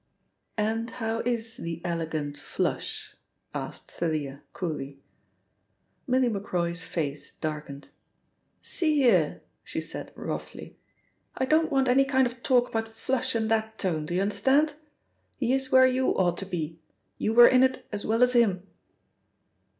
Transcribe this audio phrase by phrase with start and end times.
[0.57, 3.13] "And how is the elegant 'Flush'?"
[3.53, 4.97] asked Thalia coolly.
[6.07, 7.89] Millie Macroy's face darkened.
[8.63, 10.75] "See here," she said roughly,
[11.37, 14.73] "I don't want any kind of talk about 'Flush' in that tone, do you understand?
[15.37, 16.79] He is where you ought to be.
[17.19, 18.63] You were in it as well as him."